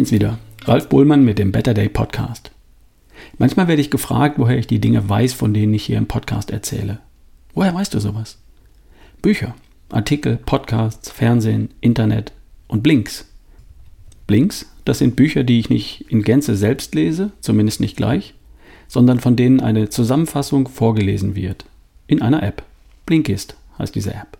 Bin's 0.00 0.12
wieder, 0.12 0.38
Ralf 0.64 0.88
Bohlmann 0.88 1.26
mit 1.26 1.38
dem 1.38 1.52
Better 1.52 1.74
Day 1.74 1.90
Podcast. 1.90 2.52
Manchmal 3.36 3.68
werde 3.68 3.82
ich 3.82 3.90
gefragt, 3.90 4.38
woher 4.38 4.56
ich 4.56 4.66
die 4.66 4.78
Dinge 4.78 5.06
weiß, 5.06 5.34
von 5.34 5.52
denen 5.52 5.74
ich 5.74 5.84
hier 5.84 5.98
im 5.98 6.06
Podcast 6.06 6.50
erzähle. 6.50 7.00
Woher 7.52 7.74
weißt 7.74 7.92
du 7.92 8.00
sowas? 8.00 8.38
Bücher, 9.20 9.54
Artikel, 9.90 10.38
Podcasts, 10.38 11.10
Fernsehen, 11.10 11.68
Internet 11.82 12.32
und 12.66 12.82
Blinks. 12.82 13.26
Blinks, 14.26 14.72
das 14.86 15.00
sind 15.00 15.16
Bücher, 15.16 15.44
die 15.44 15.60
ich 15.60 15.68
nicht 15.68 16.06
in 16.08 16.22
Gänze 16.22 16.56
selbst 16.56 16.94
lese, 16.94 17.32
zumindest 17.42 17.80
nicht 17.80 17.98
gleich, 17.98 18.32
sondern 18.88 19.20
von 19.20 19.36
denen 19.36 19.60
eine 19.60 19.90
Zusammenfassung 19.90 20.66
vorgelesen 20.66 21.34
wird. 21.34 21.66
In 22.06 22.22
einer 22.22 22.42
App. 22.42 22.62
Blinkist 23.04 23.54
heißt 23.78 23.94
diese 23.94 24.14
App. 24.14 24.38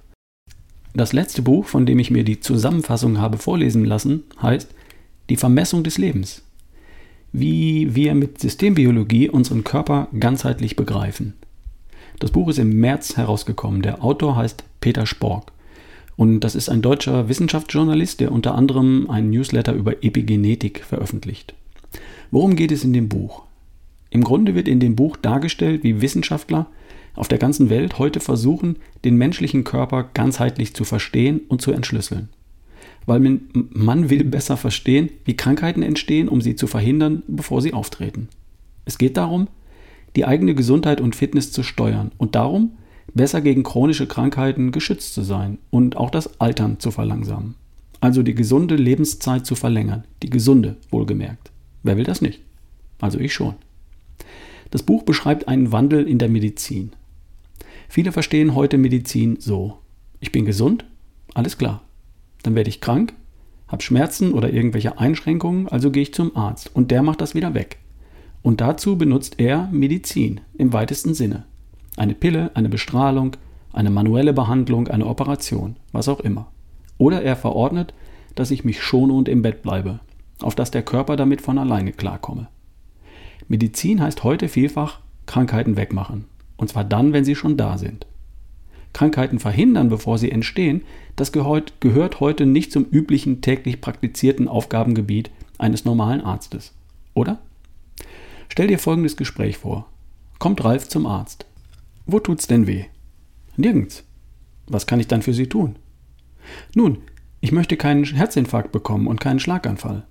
Das 0.94 1.12
letzte 1.12 1.42
Buch, 1.42 1.66
von 1.66 1.84
dem 1.84 1.98
ich 1.98 2.10
mir 2.10 2.24
die 2.24 2.40
Zusammenfassung 2.40 3.18
habe 3.18 3.36
vorlesen 3.36 3.84
lassen, 3.84 4.22
heißt 4.40 4.74
Die 5.30 5.36
Vermessung 5.36 5.84
des 5.84 5.96
Lebens. 5.96 6.42
Wie 7.32 7.94
wir 7.94 8.16
mit 8.16 8.40
Systembiologie 8.40 9.28
unseren 9.28 9.62
Körper 9.62 10.08
ganzheitlich 10.18 10.74
begreifen. 10.74 11.34
Das 12.18 12.32
Buch 12.32 12.48
ist 12.48 12.58
im 12.58 12.80
März 12.80 13.16
herausgekommen. 13.16 13.80
Der 13.80 14.02
Autor 14.02 14.34
heißt 14.34 14.64
Peter 14.80 15.06
Spork. 15.06 15.52
Und 16.16 16.40
das 16.40 16.56
ist 16.56 16.68
ein 16.68 16.82
deutscher 16.82 17.28
Wissenschaftsjournalist, 17.28 18.18
der 18.18 18.32
unter 18.32 18.56
anderem 18.56 19.08
einen 19.08 19.30
Newsletter 19.30 19.72
über 19.72 20.02
Epigenetik 20.02 20.84
veröffentlicht. 20.84 21.54
Worum 22.32 22.56
geht 22.56 22.72
es 22.72 22.82
in 22.82 22.92
dem 22.92 23.08
Buch? 23.08 23.44
Im 24.10 24.24
Grunde 24.24 24.56
wird 24.56 24.66
in 24.66 24.80
dem 24.80 24.96
Buch 24.96 25.16
dargestellt, 25.16 25.84
wie 25.84 26.00
Wissenschaftler 26.00 26.66
auf 27.14 27.28
der 27.28 27.38
ganzen 27.38 27.70
Welt 27.70 28.00
heute 28.00 28.18
versuchen, 28.18 28.78
den 29.04 29.14
menschlichen 29.14 29.62
Körper 29.62 30.10
ganzheitlich 30.12 30.74
zu 30.74 30.82
verstehen 30.82 31.40
und 31.46 31.62
zu 31.62 31.70
entschlüsseln. 31.70 32.30
Weil 33.06 33.40
man 33.52 34.10
will 34.10 34.24
besser 34.24 34.56
verstehen, 34.56 35.10
wie 35.24 35.36
Krankheiten 35.36 35.82
entstehen, 35.82 36.28
um 36.28 36.40
sie 36.40 36.54
zu 36.54 36.66
verhindern, 36.66 37.22
bevor 37.26 37.62
sie 37.62 37.72
auftreten. 37.72 38.28
Es 38.84 38.98
geht 38.98 39.16
darum, 39.16 39.48
die 40.16 40.24
eigene 40.24 40.54
Gesundheit 40.54 41.00
und 41.00 41.16
Fitness 41.16 41.52
zu 41.52 41.62
steuern 41.62 42.12
und 42.18 42.34
darum, 42.34 42.72
besser 43.14 43.40
gegen 43.40 43.62
chronische 43.62 44.06
Krankheiten 44.06 44.72
geschützt 44.72 45.14
zu 45.14 45.22
sein 45.22 45.58
und 45.70 45.96
auch 45.96 46.10
das 46.10 46.40
Altern 46.40 46.78
zu 46.78 46.90
verlangsamen. 46.90 47.54
Also 48.00 48.22
die 48.22 48.34
gesunde 48.34 48.76
Lebenszeit 48.76 49.44
zu 49.44 49.54
verlängern. 49.54 50.04
Die 50.22 50.30
gesunde, 50.30 50.76
wohlgemerkt. 50.90 51.50
Wer 51.82 51.96
will 51.96 52.04
das 52.04 52.22
nicht? 52.22 52.40
Also 53.00 53.18
ich 53.18 53.34
schon. 53.34 53.54
Das 54.70 54.82
Buch 54.82 55.02
beschreibt 55.02 55.48
einen 55.48 55.72
Wandel 55.72 56.06
in 56.06 56.18
der 56.18 56.28
Medizin. 56.28 56.92
Viele 57.88 58.12
verstehen 58.12 58.54
heute 58.54 58.78
Medizin 58.78 59.36
so. 59.40 59.78
Ich 60.20 60.32
bin 60.32 60.44
gesund, 60.44 60.84
alles 61.34 61.58
klar. 61.58 61.82
Dann 62.42 62.54
werde 62.54 62.70
ich 62.70 62.80
krank, 62.80 63.14
habe 63.68 63.82
Schmerzen 63.82 64.32
oder 64.32 64.52
irgendwelche 64.52 64.98
Einschränkungen, 64.98 65.68
also 65.68 65.90
gehe 65.90 66.02
ich 66.02 66.14
zum 66.14 66.36
Arzt 66.36 66.74
und 66.74 66.90
der 66.90 67.02
macht 67.02 67.20
das 67.20 67.34
wieder 67.34 67.54
weg. 67.54 67.78
Und 68.42 68.60
dazu 68.60 68.96
benutzt 68.96 69.34
er 69.38 69.68
Medizin 69.70 70.40
im 70.56 70.72
weitesten 70.72 71.14
Sinne. 71.14 71.44
Eine 71.96 72.14
Pille, 72.14 72.50
eine 72.54 72.68
Bestrahlung, 72.68 73.36
eine 73.72 73.90
manuelle 73.90 74.32
Behandlung, 74.32 74.88
eine 74.88 75.06
Operation, 75.06 75.76
was 75.92 76.08
auch 76.08 76.20
immer. 76.20 76.50
Oder 76.98 77.22
er 77.22 77.36
verordnet, 77.36 77.94
dass 78.34 78.50
ich 78.50 78.64
mich 78.64 78.82
schone 78.82 79.12
und 79.12 79.28
im 79.28 79.42
Bett 79.42 79.62
bleibe, 79.62 80.00
auf 80.40 80.54
dass 80.54 80.70
der 80.70 80.82
Körper 80.82 81.16
damit 81.16 81.40
von 81.40 81.58
alleine 81.58 81.92
klarkomme. 81.92 82.48
Medizin 83.48 84.00
heißt 84.00 84.24
heute 84.24 84.48
vielfach 84.48 85.00
Krankheiten 85.26 85.76
wegmachen. 85.76 86.24
Und 86.56 86.68
zwar 86.68 86.84
dann, 86.84 87.12
wenn 87.12 87.24
sie 87.24 87.34
schon 87.34 87.56
da 87.56 87.78
sind. 87.78 88.06
Krankheiten 88.92 89.38
verhindern, 89.38 89.88
bevor 89.88 90.18
sie 90.18 90.30
entstehen, 90.30 90.82
das 91.16 91.32
gehört, 91.32 92.20
heute 92.20 92.46
nicht 92.46 92.72
zum 92.72 92.84
üblichen 92.84 93.40
täglich 93.40 93.80
praktizierten 93.80 94.48
Aufgabengebiet 94.48 95.30
eines 95.58 95.84
normalen 95.84 96.20
Arztes. 96.20 96.74
Oder? 97.14 97.40
Stell 98.48 98.66
dir 98.66 98.78
folgendes 98.78 99.16
Gespräch 99.16 99.58
vor. 99.58 99.86
Kommt 100.38 100.64
Ralf 100.64 100.88
zum 100.88 101.06
Arzt. 101.06 101.46
Wo 102.06 102.18
tut's 102.18 102.46
denn 102.46 102.66
weh? 102.66 102.86
Nirgends. 103.56 104.04
Was 104.66 104.86
kann 104.86 105.00
ich 105.00 105.06
dann 105.06 105.22
für 105.22 105.34
Sie 105.34 105.48
tun? 105.48 105.76
Nun, 106.74 106.98
ich 107.40 107.52
möchte 107.52 107.76
keinen 107.76 108.04
Herzinfarkt 108.04 108.72
bekommen 108.72 109.06
und 109.06 109.20
keinen 109.20 109.40
Schlaganfall. 109.40 110.06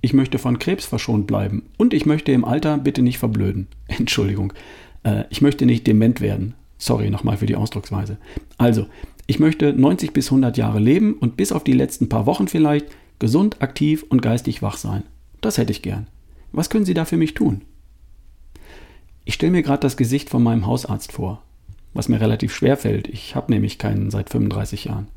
Ich 0.00 0.12
möchte 0.12 0.38
von 0.38 0.58
Krebs 0.58 0.84
verschont 0.84 1.26
bleiben 1.26 1.70
und 1.76 1.94
ich 1.94 2.04
möchte 2.04 2.32
im 2.32 2.44
Alter 2.44 2.78
bitte 2.78 3.02
nicht 3.02 3.18
verblöden. 3.18 3.68
Entschuldigung, 3.88 4.52
äh, 5.02 5.24
ich 5.30 5.40
möchte 5.40 5.66
nicht 5.66 5.86
dement 5.86 6.20
werden. 6.20 6.54
Sorry 6.84 7.08
nochmal 7.08 7.38
für 7.38 7.46
die 7.46 7.56
Ausdrucksweise. 7.56 8.18
Also, 8.58 8.84
ich 9.26 9.38
möchte 9.38 9.72
90 9.72 10.12
bis 10.12 10.26
100 10.26 10.58
Jahre 10.58 10.78
leben 10.78 11.14
und 11.14 11.34
bis 11.34 11.50
auf 11.50 11.64
die 11.64 11.72
letzten 11.72 12.10
paar 12.10 12.26
Wochen 12.26 12.46
vielleicht 12.46 12.88
gesund, 13.18 13.62
aktiv 13.62 14.04
und 14.06 14.20
geistig 14.20 14.60
wach 14.60 14.76
sein. 14.76 15.02
Das 15.40 15.56
hätte 15.56 15.72
ich 15.72 15.80
gern. 15.80 16.08
Was 16.52 16.68
können 16.68 16.84
Sie 16.84 16.92
da 16.92 17.06
für 17.06 17.16
mich 17.16 17.32
tun? 17.32 17.62
Ich 19.24 19.32
stelle 19.32 19.52
mir 19.52 19.62
gerade 19.62 19.80
das 19.80 19.96
Gesicht 19.96 20.28
von 20.28 20.42
meinem 20.42 20.66
Hausarzt 20.66 21.12
vor, 21.12 21.40
was 21.94 22.10
mir 22.10 22.20
relativ 22.20 22.54
schwer 22.54 22.76
fällt. 22.76 23.08
Ich 23.08 23.34
habe 23.34 23.50
nämlich 23.50 23.78
keinen 23.78 24.10
seit 24.10 24.28
35 24.28 24.84
Jahren. 24.84 25.08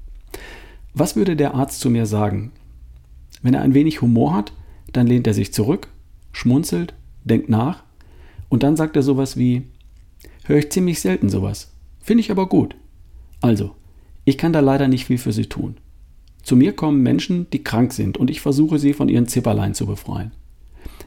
Was 0.94 1.18
würde 1.18 1.36
der 1.36 1.54
Arzt 1.54 1.82
zu 1.82 1.90
mir 1.90 2.06
sagen? 2.06 2.54
Wenn 3.42 3.54
er 3.54 3.62
ein 3.62 3.74
wenig 3.74 4.02
Humor 4.02 4.34
hat, 4.34 4.54
dann 4.94 5.06
lehnt 5.06 5.28
er 5.28 5.34
sich 5.34 5.52
zurück, 5.52 5.90
schmunzelt, 6.32 6.94
denkt 7.26 7.50
nach 7.50 7.84
und 8.48 8.64
dann 8.64 8.78
sagt 8.78 8.96
er 8.96 9.04
sowas 9.04 9.36
wie, 9.36 9.64
höre 10.48 10.58
ich 10.58 10.72
ziemlich 10.72 11.00
selten 11.00 11.30
sowas. 11.30 11.74
Finde 12.02 12.22
ich 12.22 12.32
aber 12.32 12.48
gut. 12.48 12.76
Also, 13.42 13.76
ich 14.26 14.38
kann 14.38 14.54
da 14.54 14.62
leider 14.62 14.88
nicht 14.88 15.06
viel 15.06 15.18
für 15.18 15.32
sie 15.32 15.46
tun. 15.46 15.78
Zu 16.42 16.56
mir 16.56 16.74
kommen 16.74 17.04
Menschen, 17.04 17.48
die 17.52 17.64
krank 17.64 17.94
sind 17.94 18.18
und 18.18 18.30
ich 18.30 18.42
versuche 18.42 18.80
sie 18.80 18.94
von 18.94 19.10
ihren 19.10 19.28
Zipperlein 19.28 19.74
zu 19.74 19.86
befreien. 19.86 20.32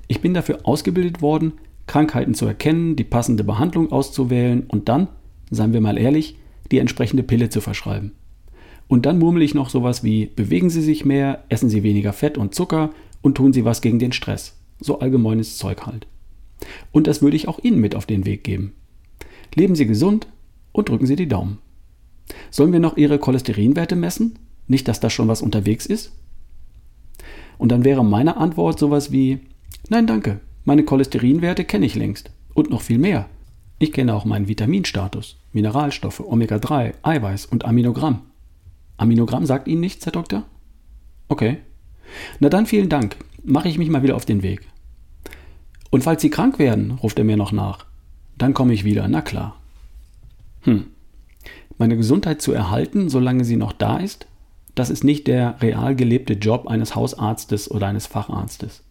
Ich 0.07 0.21
bin 0.21 0.35
dafür 0.35 0.61
ausgebildet 0.65 1.23
worden, 1.23 1.55
Krankheiten 1.87 2.35
zu 2.35 2.47
erkennen, 2.47 2.97
die 2.97 3.05
passende 3.05 3.43
Behandlung 3.43 3.91
auszuwählen 3.91 4.65
und 4.69 4.89
dann, 4.89 5.09
seien 5.51 5.73
wir 5.73 5.81
mal 5.81 5.99
ehrlich, 5.99 6.37
die 6.71 6.79
entsprechende 6.79 7.23
Pille 7.23 7.49
zu 7.49 7.61
verschreiben. 7.61 8.13
Und 8.87 9.07
dann 9.07 9.19
murmel 9.19 9.43
ich 9.43 9.55
noch 9.55 9.71
sowas 9.71 10.05
wie 10.05 10.27
bewegen 10.27 10.69
Sie 10.69 10.83
sich 10.83 11.05
mehr, 11.05 11.45
essen 11.49 11.69
Sie 11.71 11.83
weniger 11.83 12.13
Fett 12.13 12.37
und 12.37 12.55
Zucker 12.55 12.91
und 13.23 13.37
tun 13.37 13.53
Sie 13.53 13.65
was 13.65 13.81
gegen 13.81 13.99
den 13.99 14.13
Stress. 14.13 14.57
So 14.81 14.99
allgemeines 14.99 15.57
Zeug 15.57 15.87
halt. 15.87 16.07
Und 16.93 17.07
das 17.07 17.23
würde 17.23 17.37
ich 17.37 17.49
auch 17.49 17.59
Ihnen 17.61 17.81
mit 17.81 17.95
auf 17.95 18.07
den 18.07 18.27
Weg 18.27 18.45
geben. 18.45 18.73
Leben 19.55 19.75
Sie 19.75 19.87
gesund 19.87 20.27
und 20.73 20.89
drücken 20.89 21.07
Sie 21.07 21.17
die 21.17 21.29
Daumen. 21.29 21.59
Sollen 22.51 22.73
wir 22.73 22.81
noch 22.81 22.97
Ihre 22.97 23.19
Cholesterinwerte 23.19 23.97
messen? 23.97 24.39
Nicht, 24.67 24.87
dass 24.89 25.01
da 25.01 25.11
schon 25.11 25.29
was 25.29 25.43
unterwegs 25.43 25.87
ist? 25.87 26.13
Und 27.59 27.71
dann 27.73 27.85
wäre 27.85 28.05
meine 28.05 28.37
Antwort 28.37 28.79
sowas 28.79 29.13
wie, 29.13 29.41
nein, 29.89 30.07
danke, 30.07 30.41
meine 30.65 30.85
Cholesterinwerte 30.85 31.65
kenne 31.65 31.87
ich 31.87 31.95
längst. 31.95 32.31
Und 32.55 32.71
noch 32.71 32.81
viel 32.81 32.99
mehr. 32.99 33.29
Ich 33.79 33.93
kenne 33.93 34.15
auch 34.15 34.25
meinen 34.25 34.49
Vitaminstatus, 34.49 35.39
Mineralstoffe, 35.53 36.21
Omega-3, 36.21 36.95
Eiweiß 37.03 37.47
und 37.47 37.65
Aminogramm. 37.65 38.23
Aminogramm 38.97 39.47
sagt 39.47 39.69
Ihnen 39.69 39.81
nichts, 39.81 40.05
Herr 40.05 40.13
Doktor? 40.13 40.45
Okay. 41.29 41.59
Na 42.39 42.49
dann 42.49 42.67
vielen 42.67 42.89
Dank. 42.89 43.17
Mache 43.43 43.69
ich 43.69 43.79
mich 43.79 43.89
mal 43.89 44.03
wieder 44.03 44.17
auf 44.17 44.27
den 44.27 44.43
Weg. 44.43 44.69
Und 45.91 46.05
falls 46.05 46.23
Sie 46.23 46.31
krank 46.31 46.59
werden, 46.59 46.93
ruft 46.93 47.19
er 47.19 47.25
mir 47.25 47.37
noch 47.37 47.53
nach. 47.53 47.87
Dann 48.41 48.55
komme 48.55 48.73
ich 48.73 48.85
wieder, 48.85 49.07
na 49.07 49.21
klar. 49.21 49.55
Hm. 50.63 50.87
Meine 51.77 51.99
Gesundheit 51.99 52.41
zu 52.41 52.53
erhalten, 52.53 53.11
solange 53.11 53.45
sie 53.45 53.57
noch 53.57 53.75
da 53.75 53.99
ist, 53.99 54.27
das 54.75 54.89
ist 54.89 55.05
nicht 55.05 55.27
der 55.27 55.61
real 55.61 55.95
gelebte 55.95 56.33
Job 56.33 56.67
eines 56.67 56.95
Hausarztes 56.95 57.71
oder 57.71 57.89
eines 57.89 58.07
Facharztes. 58.07 58.83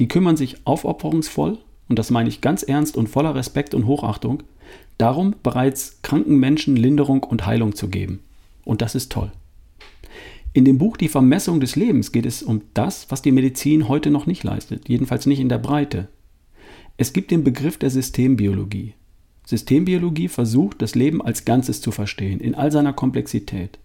Die 0.00 0.08
kümmern 0.08 0.38
sich 0.38 0.66
aufopferungsvoll, 0.66 1.58
und 1.90 1.98
das 1.98 2.10
meine 2.10 2.30
ich 2.30 2.40
ganz 2.40 2.62
ernst 2.62 2.96
und 2.96 3.10
voller 3.10 3.34
Respekt 3.34 3.74
und 3.74 3.86
Hochachtung, 3.86 4.42
darum, 4.96 5.34
bereits 5.42 6.00
kranken 6.00 6.36
Menschen 6.38 6.74
Linderung 6.74 7.24
und 7.24 7.44
Heilung 7.44 7.74
zu 7.74 7.88
geben. 7.88 8.20
Und 8.64 8.80
das 8.80 8.94
ist 8.94 9.12
toll. 9.12 9.30
In 10.54 10.64
dem 10.64 10.78
Buch 10.78 10.96
Die 10.96 11.08
Vermessung 11.08 11.60
des 11.60 11.76
Lebens 11.76 12.10
geht 12.10 12.24
es 12.24 12.42
um 12.42 12.62
das, 12.72 13.10
was 13.10 13.20
die 13.20 13.32
Medizin 13.32 13.86
heute 13.86 14.10
noch 14.10 14.24
nicht 14.24 14.44
leistet, 14.44 14.88
jedenfalls 14.88 15.26
nicht 15.26 15.40
in 15.40 15.50
der 15.50 15.58
Breite. 15.58 16.08
Es 17.00 17.12
gibt 17.12 17.30
den 17.30 17.44
Begriff 17.44 17.78
der 17.78 17.90
Systembiologie. 17.90 18.94
Systembiologie 19.46 20.26
versucht, 20.26 20.82
das 20.82 20.96
Leben 20.96 21.22
als 21.22 21.44
Ganzes 21.44 21.80
zu 21.80 21.92
verstehen, 21.92 22.40
in 22.40 22.56
all 22.56 22.72
seiner 22.72 22.92
Komplexität. 22.92 23.78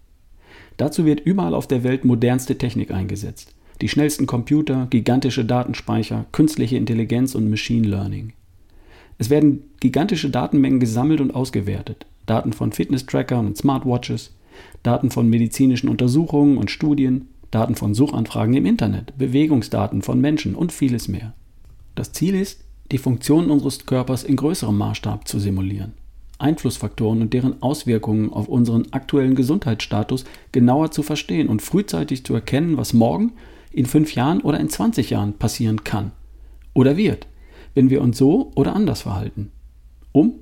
Dazu 0.77 1.05
wird 1.05 1.19
überall 1.19 1.53
auf 1.53 1.67
der 1.67 1.83
Welt 1.83 2.05
modernste 2.05 2.57
Technik 2.57 2.89
eingesetzt. 2.89 3.53
Die 3.81 3.87
schnellsten 3.87 4.25
Computer, 4.25 4.87
gigantische 4.89 5.45
Datenspeicher, 5.45 6.25
künstliche 6.31 6.75
Intelligenz 6.75 7.35
und 7.35 7.51
Machine 7.51 7.87
Learning. 7.87 8.33
Es 9.19 9.29
werden 9.29 9.61
gigantische 9.79 10.31
Datenmengen 10.31 10.79
gesammelt 10.79 11.21
und 11.21 11.35
ausgewertet. 11.35 12.07
Daten 12.25 12.51
von 12.51 12.71
Fitness-Trackern 12.71 13.45
und 13.45 13.57
Smartwatches, 13.57 14.33
Daten 14.81 15.11
von 15.11 15.29
medizinischen 15.29 15.87
Untersuchungen 15.87 16.57
und 16.57 16.71
Studien, 16.71 17.27
Daten 17.51 17.75
von 17.75 17.93
Suchanfragen 17.93 18.55
im 18.55 18.65
Internet, 18.65 19.15
Bewegungsdaten 19.19 20.01
von 20.01 20.19
Menschen 20.19 20.55
und 20.55 20.71
vieles 20.71 21.07
mehr. 21.07 21.35
Das 21.93 22.11
Ziel 22.11 22.33
ist, 22.33 22.63
die 22.93 22.99
Funktionen 22.99 23.49
unseres 23.49 23.85
Körpers 23.87 24.23
in 24.23 24.35
größerem 24.35 24.77
Maßstab 24.77 25.27
zu 25.27 25.39
simulieren, 25.39 25.93
Einflussfaktoren 26.37 27.21
und 27.21 27.33
deren 27.33 27.61
Auswirkungen 27.63 28.31
auf 28.31 28.47
unseren 28.47 28.85
aktuellen 28.91 29.33
Gesundheitsstatus 29.33 30.25
genauer 30.51 30.91
zu 30.91 31.01
verstehen 31.01 31.49
und 31.49 31.63
frühzeitig 31.63 32.23
zu 32.23 32.35
erkennen, 32.35 32.77
was 32.77 32.93
morgen, 32.93 33.33
in 33.71 33.87
fünf 33.87 34.13
Jahren 34.13 34.41
oder 34.41 34.59
in 34.59 34.69
20 34.69 35.09
Jahren 35.09 35.33
passieren 35.33 35.83
kann 35.83 36.11
oder 36.75 36.95
wird, 36.95 37.25
wenn 37.73 37.89
wir 37.89 37.99
uns 38.01 38.19
so 38.19 38.51
oder 38.53 38.75
anders 38.75 39.01
verhalten, 39.01 39.51
um 40.11 40.35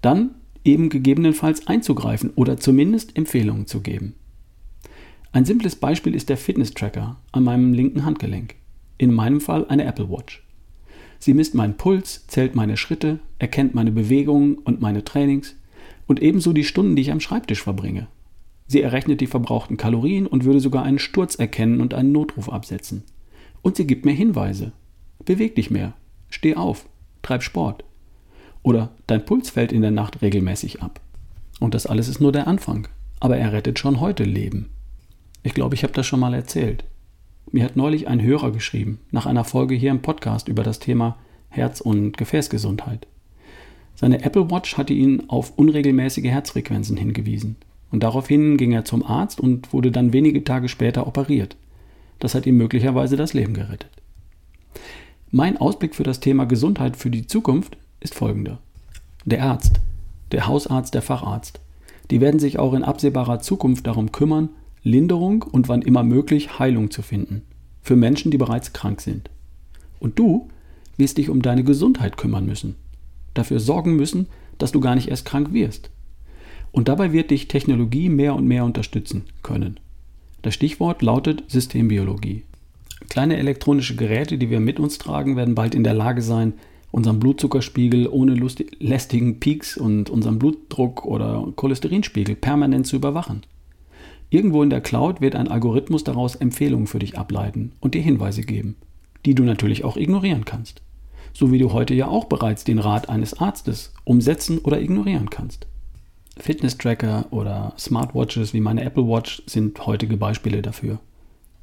dann 0.00 0.34
eben 0.64 0.88
gegebenenfalls 0.88 1.68
einzugreifen 1.68 2.30
oder 2.34 2.56
zumindest 2.56 3.16
Empfehlungen 3.16 3.68
zu 3.68 3.80
geben. 3.80 4.14
Ein 5.30 5.44
simples 5.44 5.76
Beispiel 5.76 6.16
ist 6.16 6.28
der 6.28 6.36
Fitness-Tracker 6.36 7.16
an 7.30 7.44
meinem 7.44 7.72
linken 7.72 8.04
Handgelenk. 8.04 8.56
In 8.98 9.14
meinem 9.14 9.40
Fall 9.40 9.66
eine 9.68 9.84
Apple 9.84 10.10
Watch. 10.10 10.42
Sie 11.22 11.34
misst 11.34 11.54
meinen 11.54 11.76
Puls, 11.76 12.26
zählt 12.26 12.56
meine 12.56 12.76
Schritte, 12.76 13.20
erkennt 13.38 13.76
meine 13.76 13.92
Bewegungen 13.92 14.56
und 14.56 14.80
meine 14.80 15.04
Trainings 15.04 15.54
und 16.08 16.20
ebenso 16.20 16.52
die 16.52 16.64
Stunden, 16.64 16.96
die 16.96 17.02
ich 17.02 17.12
am 17.12 17.20
Schreibtisch 17.20 17.62
verbringe. 17.62 18.08
Sie 18.66 18.82
errechnet 18.82 19.20
die 19.20 19.28
verbrauchten 19.28 19.76
Kalorien 19.76 20.26
und 20.26 20.42
würde 20.42 20.58
sogar 20.58 20.82
einen 20.82 20.98
Sturz 20.98 21.36
erkennen 21.36 21.80
und 21.80 21.94
einen 21.94 22.10
Notruf 22.10 22.48
absetzen. 22.48 23.04
Und 23.62 23.76
sie 23.76 23.86
gibt 23.86 24.04
mir 24.04 24.10
Hinweise. 24.10 24.72
Beweg 25.24 25.54
dich 25.54 25.70
mehr, 25.70 25.92
steh 26.28 26.56
auf, 26.56 26.88
treib 27.22 27.44
Sport. 27.44 27.84
Oder 28.64 28.90
dein 29.06 29.24
Puls 29.24 29.50
fällt 29.50 29.70
in 29.70 29.82
der 29.82 29.92
Nacht 29.92 30.22
regelmäßig 30.22 30.82
ab. 30.82 31.00
Und 31.60 31.74
das 31.74 31.86
alles 31.86 32.08
ist 32.08 32.20
nur 32.20 32.32
der 32.32 32.48
Anfang. 32.48 32.88
Aber 33.20 33.36
er 33.36 33.52
rettet 33.52 33.78
schon 33.78 34.00
heute 34.00 34.24
Leben. 34.24 34.70
Ich 35.44 35.54
glaube, 35.54 35.76
ich 35.76 35.84
habe 35.84 35.92
das 35.92 36.04
schon 36.04 36.18
mal 36.18 36.34
erzählt. 36.34 36.82
Mir 37.54 37.64
hat 37.64 37.76
neulich 37.76 38.08
ein 38.08 38.22
Hörer 38.22 38.50
geschrieben, 38.50 38.98
nach 39.10 39.26
einer 39.26 39.44
Folge 39.44 39.74
hier 39.74 39.90
im 39.90 40.00
Podcast 40.00 40.48
über 40.48 40.62
das 40.62 40.78
Thema 40.78 41.18
Herz- 41.50 41.82
und 41.82 42.16
Gefäßgesundheit. 42.16 43.06
Seine 43.94 44.24
Apple 44.24 44.50
Watch 44.50 44.78
hatte 44.78 44.94
ihn 44.94 45.24
auf 45.28 45.52
unregelmäßige 45.58 46.24
Herzfrequenzen 46.24 46.96
hingewiesen. 46.96 47.56
Und 47.90 48.04
daraufhin 48.04 48.56
ging 48.56 48.72
er 48.72 48.86
zum 48.86 49.04
Arzt 49.04 49.38
und 49.38 49.70
wurde 49.74 49.90
dann 49.90 50.14
wenige 50.14 50.42
Tage 50.44 50.70
später 50.70 51.06
operiert. 51.06 51.56
Das 52.20 52.34
hat 52.34 52.46
ihm 52.46 52.56
möglicherweise 52.56 53.16
das 53.18 53.34
Leben 53.34 53.52
gerettet. 53.52 53.90
Mein 55.30 55.58
Ausblick 55.58 55.94
für 55.94 56.04
das 56.04 56.20
Thema 56.20 56.46
Gesundheit 56.46 56.96
für 56.96 57.10
die 57.10 57.26
Zukunft 57.26 57.76
ist 58.00 58.14
folgender. 58.14 58.60
Der 59.26 59.42
Arzt, 59.42 59.78
der 60.30 60.46
Hausarzt, 60.46 60.94
der 60.94 61.02
Facharzt, 61.02 61.60
die 62.10 62.22
werden 62.22 62.40
sich 62.40 62.58
auch 62.58 62.72
in 62.72 62.82
absehbarer 62.82 63.40
Zukunft 63.40 63.86
darum 63.86 64.10
kümmern, 64.10 64.48
Linderung 64.82 65.42
und 65.42 65.68
wann 65.68 65.82
immer 65.82 66.02
möglich 66.02 66.58
Heilung 66.58 66.90
zu 66.90 67.02
finden. 67.02 67.42
Für 67.82 67.96
Menschen, 67.96 68.30
die 68.30 68.38
bereits 68.38 68.72
krank 68.72 69.00
sind. 69.00 69.30
Und 70.00 70.18
du 70.18 70.48
wirst 70.96 71.18
dich 71.18 71.30
um 71.30 71.42
deine 71.42 71.64
Gesundheit 71.64 72.16
kümmern 72.16 72.46
müssen. 72.46 72.76
Dafür 73.34 73.60
sorgen 73.60 73.96
müssen, 73.96 74.26
dass 74.58 74.72
du 74.72 74.80
gar 74.80 74.94
nicht 74.94 75.08
erst 75.08 75.24
krank 75.24 75.52
wirst. 75.52 75.90
Und 76.70 76.88
dabei 76.88 77.12
wird 77.12 77.30
dich 77.30 77.48
Technologie 77.48 78.08
mehr 78.08 78.34
und 78.34 78.46
mehr 78.46 78.64
unterstützen 78.64 79.24
können. 79.42 79.78
Das 80.42 80.54
Stichwort 80.54 81.02
lautet 81.02 81.44
Systembiologie. 81.48 82.42
Kleine 83.08 83.36
elektronische 83.36 83.94
Geräte, 83.94 84.38
die 84.38 84.50
wir 84.50 84.60
mit 84.60 84.80
uns 84.80 84.98
tragen, 84.98 85.36
werden 85.36 85.54
bald 85.54 85.74
in 85.74 85.84
der 85.84 85.94
Lage 85.94 86.22
sein, 86.22 86.54
unseren 86.90 87.20
Blutzuckerspiegel 87.20 88.06
ohne 88.08 88.34
lästigen 88.78 89.40
Peaks 89.40 89.76
und 89.76 90.10
unseren 90.10 90.38
Blutdruck 90.38 91.04
oder 91.04 91.46
Cholesterinspiegel 91.56 92.36
permanent 92.36 92.86
zu 92.86 92.96
überwachen. 92.96 93.42
Irgendwo 94.32 94.62
in 94.62 94.70
der 94.70 94.80
Cloud 94.80 95.20
wird 95.20 95.36
ein 95.36 95.48
Algorithmus 95.48 96.04
daraus 96.04 96.36
Empfehlungen 96.36 96.86
für 96.86 96.98
dich 96.98 97.18
ableiten 97.18 97.72
und 97.80 97.92
dir 97.92 98.00
Hinweise 98.00 98.40
geben, 98.40 98.76
die 99.26 99.34
du 99.34 99.42
natürlich 99.42 99.84
auch 99.84 99.98
ignorieren 99.98 100.46
kannst. 100.46 100.80
So 101.34 101.52
wie 101.52 101.58
du 101.58 101.74
heute 101.74 101.92
ja 101.92 102.08
auch 102.08 102.24
bereits 102.24 102.64
den 102.64 102.78
Rat 102.78 103.10
eines 103.10 103.34
Arztes 103.34 103.92
umsetzen 104.04 104.56
oder 104.56 104.80
ignorieren 104.80 105.28
kannst. 105.28 105.66
Fitness-Tracker 106.38 107.26
oder 107.30 107.74
Smartwatches 107.78 108.54
wie 108.54 108.60
meine 108.60 108.82
Apple 108.84 109.06
Watch 109.06 109.42
sind 109.44 109.84
heutige 109.84 110.16
Beispiele 110.16 110.62
dafür. 110.62 110.98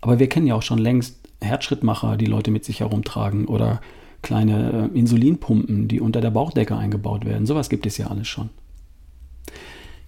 Aber 0.02 0.20
wir 0.20 0.30
kennen 0.30 0.46
ja 0.46 0.54
auch 0.54 0.62
schon 0.62 0.78
längst 0.78 1.18
Herzschrittmacher, 1.42 2.18
die 2.18 2.28
Leute 2.28 2.52
mit 2.52 2.66
sich 2.66 2.82
herumtragen 2.82 3.48
oder 3.48 3.82
kleine 4.22 4.92
äh, 4.94 4.96
Insulinpumpen, 4.96 5.88
die 5.88 6.02
unter 6.02 6.22
der 6.22 6.30
Bauchdecke 6.30 6.78
eingebaut 6.78 7.26
werden. 7.26 7.48
Sowas 7.48 7.70
gibt 7.70 7.88
es 7.88 7.98
ja 7.98 8.08
alles 8.08 8.28
schon. 8.28 8.52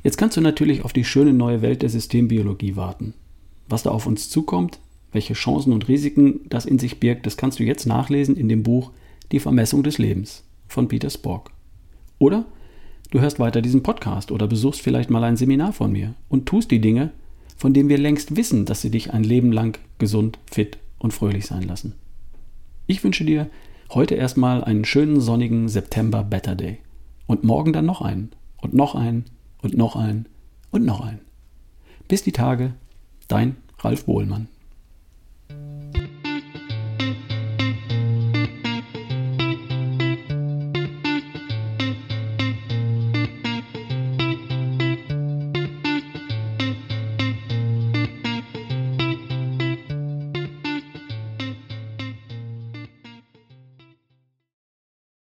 Jetzt 0.04 0.18
kannst 0.18 0.36
du 0.36 0.42
natürlich 0.42 0.84
auf 0.84 0.94
die 0.94 1.04
schöne 1.04 1.34
neue 1.34 1.62
Welt 1.62 1.84
der 1.84 1.90
Systembiologie 1.90 2.76
warten. 2.76 3.14
Was 3.68 3.84
da 3.84 3.92
auf 3.92 4.08
uns 4.08 4.30
zukommt, 4.30 4.80
welche 5.12 5.34
Chancen 5.34 5.74
und 5.74 5.88
Risiken 5.88 6.42
das 6.50 6.66
in 6.66 6.80
sich 6.80 7.00
birgt, 7.00 7.26
das 7.26 7.38
kannst 7.38 7.60
du 7.60 7.64
jetzt 7.64 7.86
nachlesen 7.86 8.36
in 8.36 8.50
dem 8.50 8.64
Buch 8.64 8.92
Die 9.32 9.40
Vermessung 9.40 9.84
des 9.84 9.98
Lebens 9.98 10.44
von 10.68 10.88
Peter 10.88 11.10
Spork. 11.10 11.52
Oder 12.18 12.46
du 13.12 13.20
hörst 13.20 13.40
weiter 13.40 13.62
diesen 13.62 13.84
Podcast 13.84 14.32
oder 14.32 14.48
besuchst 14.48 14.82
vielleicht 14.82 15.10
mal 15.10 15.24
ein 15.24 15.38
Seminar 15.38 15.74
von 15.74 15.92
mir 15.92 16.16
und 16.30 16.48
tust 16.48 16.72
die 16.72 16.82
Dinge, 16.82 17.12
von 17.56 17.74
denen 17.74 17.90
wir 17.90 18.00
längst 18.00 18.36
wissen, 18.36 18.66
dass 18.66 18.82
sie 18.82 18.90
dich 18.90 19.14
ein 19.14 19.24
Leben 19.24 19.52
lang 19.52 19.78
gesund, 20.00 20.40
fit 20.50 20.80
und 20.98 21.14
fröhlich 21.14 21.46
sein 21.46 21.64
lassen. 21.64 21.94
Ich 22.88 23.04
wünsche 23.04 23.24
dir 23.24 23.50
heute 23.92 24.16
erstmal 24.16 24.64
einen 24.64 24.86
schönen 24.86 25.22
sonnigen 25.22 25.68
September 25.70 26.24
Better 26.24 26.56
Day 26.56 26.80
und 27.28 27.44
morgen 27.44 27.74
dann 27.74 27.86
noch 27.86 28.02
einen 28.02 28.32
und 28.62 28.74
noch 28.74 28.96
einen 28.96 29.26
und 29.62 29.76
noch 29.76 29.96
einen 29.96 30.28
und 30.72 30.86
noch 30.86 31.02
einen. 31.02 31.22
Bis 32.08 32.24
die 32.24 32.32
Tage, 32.32 32.74
dein 33.28 33.58
Ralf 33.80 34.06
Bohlmann. 34.06 34.48